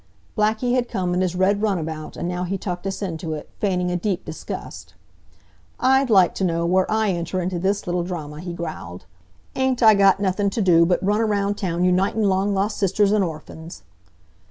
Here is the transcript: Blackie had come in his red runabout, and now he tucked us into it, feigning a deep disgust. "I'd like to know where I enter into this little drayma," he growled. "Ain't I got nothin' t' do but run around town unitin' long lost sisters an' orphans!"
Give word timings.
Blackie 0.35 0.73
had 0.73 0.89
come 0.89 1.13
in 1.13 1.21
his 1.21 1.35
red 1.35 1.61
runabout, 1.61 2.17
and 2.17 2.27
now 2.27 2.43
he 2.43 2.57
tucked 2.57 2.87
us 2.87 3.03
into 3.03 3.33
it, 3.33 3.51
feigning 3.59 3.91
a 3.91 3.95
deep 3.95 4.25
disgust. 4.25 4.95
"I'd 5.79 6.09
like 6.09 6.33
to 6.37 6.43
know 6.43 6.65
where 6.65 6.89
I 6.89 7.09
enter 7.11 7.39
into 7.39 7.59
this 7.59 7.85
little 7.85 8.03
drayma," 8.03 8.39
he 8.39 8.51
growled. 8.51 9.05
"Ain't 9.55 9.83
I 9.83 9.93
got 9.93 10.19
nothin' 10.19 10.49
t' 10.49 10.59
do 10.61 10.87
but 10.87 11.05
run 11.05 11.21
around 11.21 11.53
town 11.59 11.83
unitin' 11.83 12.23
long 12.23 12.55
lost 12.55 12.79
sisters 12.79 13.13
an' 13.13 13.21
orphans!" 13.21 13.83